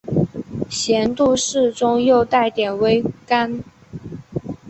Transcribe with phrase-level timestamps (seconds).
[0.67, 3.63] 咸度适中又带点微甘